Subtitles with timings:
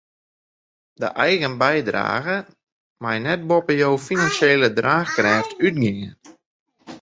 [1.01, 2.37] De eigen bydrage
[3.03, 6.11] mei net boppe jo finansjele draachkrêft útgean.